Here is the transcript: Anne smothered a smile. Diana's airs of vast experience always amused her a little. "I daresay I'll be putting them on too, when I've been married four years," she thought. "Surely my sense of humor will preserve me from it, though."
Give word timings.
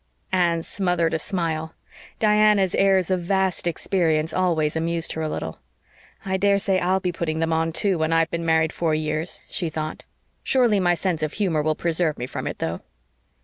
Anne 0.31 0.63
smothered 0.63 1.13
a 1.13 1.19
smile. 1.19 1.75
Diana's 2.17 2.73
airs 2.73 3.11
of 3.11 3.21
vast 3.21 3.67
experience 3.67 4.33
always 4.33 4.75
amused 4.75 5.11
her 5.13 5.21
a 5.21 5.29
little. 5.29 5.59
"I 6.25 6.37
daresay 6.37 6.79
I'll 6.79 6.99
be 6.99 7.11
putting 7.11 7.37
them 7.37 7.53
on 7.53 7.71
too, 7.71 7.99
when 7.99 8.11
I've 8.11 8.31
been 8.31 8.43
married 8.43 8.73
four 8.73 8.95
years," 8.95 9.41
she 9.47 9.69
thought. 9.69 10.03
"Surely 10.41 10.79
my 10.79 10.95
sense 10.95 11.21
of 11.21 11.33
humor 11.33 11.61
will 11.61 11.75
preserve 11.75 12.17
me 12.17 12.25
from 12.25 12.47
it, 12.47 12.57
though." 12.57 12.81